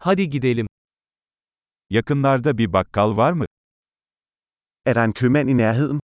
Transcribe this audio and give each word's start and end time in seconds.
Hadi 0.00 0.30
gidelim. 0.30 0.66
Yakınlarda 1.90 2.58
bir 2.58 2.72
bakkal 2.72 3.16
var 3.16 3.32
mı? 3.32 3.44
Er 4.86 4.94
der 4.94 5.04
en 5.04 5.12
købmand 5.12 5.48
i 5.48 5.56
nærheden? 5.58 6.00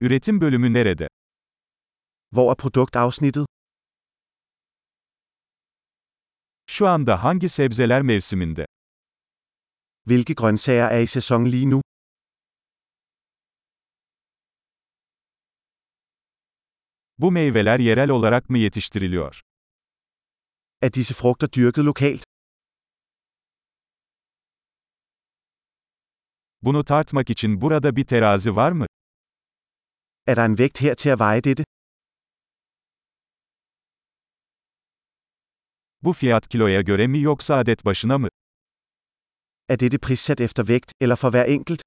Üretim 0.00 0.40
bölümü 0.40 0.72
nerede? 0.72 1.08
Hvor 2.32 2.50
er 2.50 2.56
produktafsnittet? 2.56 3.46
Şu 6.66 6.86
anda 6.86 7.24
hangi 7.24 7.48
sebzeler 7.48 8.02
mevsiminde? 8.02 8.66
Hvilke 10.06 10.34
grøntsager 10.34 10.88
er 10.90 11.00
i 11.00 11.06
sæson 11.06 11.44
lige 11.44 11.70
nu? 11.70 11.80
Bu 17.18 17.30
meyveler 17.30 17.78
yerel 17.78 18.10
olarak 18.10 18.50
mı 18.50 18.58
yetiştiriliyor? 18.58 19.40
Er 20.82 20.90
disse 20.92 21.14
frugter 21.14 21.48
dyrket 21.52 21.84
lokalt? 21.84 22.22
Bunu 26.62 26.84
tartmak 26.84 27.30
için 27.30 27.60
burada 27.60 27.96
bir 27.96 28.06
terazi 28.06 28.56
var 28.56 28.72
mı? 28.72 28.86
Er 30.26 30.36
der 30.36 30.44
en 30.44 30.58
vægt 30.58 30.80
her 30.80 30.94
til 30.94 31.10
at 31.10 31.20
veje 31.20 31.44
dette? 31.44 31.64
Bu 36.02 36.12
fiyat 36.12 36.48
kiloya 36.48 36.80
göre 36.80 37.06
mi 37.06 37.20
yoksa 37.20 37.54
adet 37.54 37.84
başına 37.84 38.18
mı? 38.18 38.28
Er 39.68 39.78
dette 39.80 39.98
prissat 39.98 40.40
efter 40.40 40.68
vægt, 40.68 40.92
eller 41.00 41.16
for 41.16 41.30
hver 41.30 41.48
enkelt? 41.48 41.82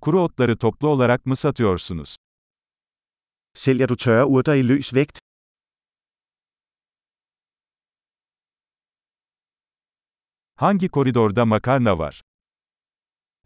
Kuru 0.00 0.20
otları 0.20 0.58
toplu 0.58 0.88
olarak 0.88 1.26
mı 1.26 1.36
satıyorsunuz? 1.36 2.16
Sælger 3.64 3.86
du 3.92 3.96
tørre 4.04 4.26
urter 4.34 4.54
i 4.60 4.62
løs 4.70 4.88
vægt? 4.98 5.16
Hangi 10.62 10.88
koridorda 10.96 11.44
makarna 11.44 11.92
var? 12.02 12.14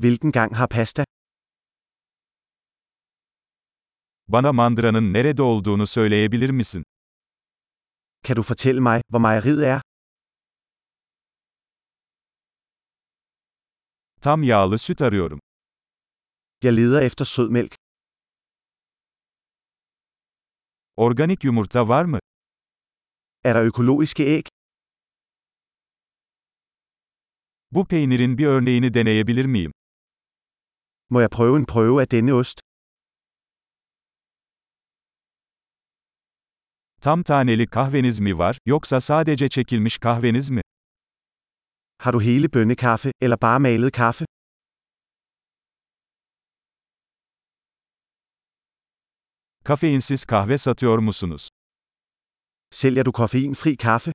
Hvilken 0.02 0.30
gang 0.38 0.50
har 0.60 0.66
pasta? 0.76 1.04
Bana 4.32 4.52
mandıranın 4.52 5.12
nerede 5.12 5.42
olduğunu 5.42 5.86
söyleyebilir 5.86 6.50
misin? 6.50 6.82
Kan 8.24 8.36
du 8.36 8.42
fortælle 8.42 8.80
mig, 8.80 9.00
hvor 9.10 9.18
mejeriet 9.18 9.62
er? 9.72 9.80
Tam 14.20 14.42
yağlı 14.42 14.78
süt 14.78 15.00
arıyorum. 15.02 15.40
Jeg 16.62 16.72
leder 16.76 17.02
efter 17.02 17.24
sødmælk. 17.24 17.83
Organik 20.96 21.44
yumurta 21.44 21.88
var 21.88 22.04
mı? 22.04 22.18
Er 23.44 23.54
der 23.54 23.64
økologiske 23.64 24.24
æg? 24.24 24.48
Bu 27.70 27.84
peynirin 27.86 28.38
bir 28.38 28.46
örneğini 28.46 28.94
deneyebilir 28.94 29.44
miyim? 29.44 29.72
Må 31.10 31.20
jeg 31.20 31.30
prøve 31.30 31.56
en 31.58 31.66
prøve 31.66 32.00
af 32.02 32.10
denne 32.10 32.32
ost? 32.34 32.60
Tam 37.00 37.22
taneli 37.22 37.66
kahveniz 37.66 38.20
mi 38.20 38.38
var, 38.38 38.58
yoksa 38.66 39.00
sadece 39.00 39.48
çekilmiş 39.48 39.98
kahveniz 39.98 40.50
mi? 40.50 40.60
Har 41.98 42.12
du 42.12 42.20
hele 42.20 42.48
bønnekaffe, 42.52 43.12
eller 43.20 43.36
bare 43.36 43.58
malet 43.58 43.92
kaffe? 43.92 44.24
Kafeinsiz 49.64 50.24
kahve 50.24 50.58
satıyor 50.58 50.98
musunuz? 50.98 51.48
Sælger 52.70 53.04
du 53.04 53.12
koffeinfri 53.12 53.76
kaffe? 53.76 54.12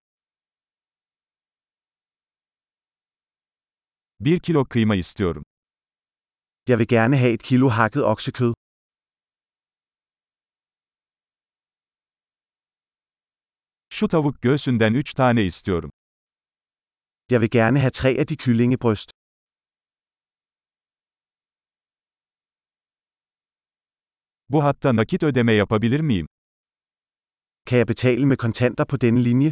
Bir 4.19 4.39
kilo 4.39 4.65
kıyma 4.65 4.95
istiyorum. 4.95 5.43
Jeg 6.67 6.79
vil 6.79 6.87
gerne 6.87 7.17
have 7.17 7.33
et 7.33 7.43
kilo 7.43 7.69
hakket 7.69 8.03
oksekød. 8.03 8.53
Şu 13.89 14.07
tavuk 14.07 14.41
göğsünden 14.41 14.93
3 14.93 15.13
tane 15.13 15.45
istiyorum. 15.45 15.91
Jeg 17.31 17.41
vil 17.41 17.49
gerne 17.49 17.79
have 17.79 17.91
tre 17.91 18.09
af 18.09 18.27
de 18.27 18.35
kyllingebryst. 18.35 19.18
Bu 24.49 24.63
hatta 24.63 24.95
nakit 24.95 25.23
ödeme 25.23 25.53
yapabilir 25.53 25.99
miyim? 25.99 26.27
Kan 27.65 27.77
jeg 27.77 27.87
betale 27.87 28.25
med 28.25 28.37
kontanter 28.37 28.85
på 28.85 28.97
denne 28.97 29.21
linje? 29.21 29.51